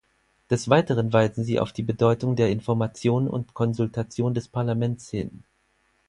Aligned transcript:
Des 0.49 0.67
Weiteren 0.67 1.13
weisen 1.13 1.43
Sie 1.43 1.59
auf 1.59 1.73
die 1.73 1.83
Bedeutung 1.83 2.35
der 2.35 2.49
Information 2.49 3.27
und 3.27 3.53
Konsultation 3.53 4.33
des 4.33 4.47
Parlaments 4.47 5.07
hin. 5.11 5.43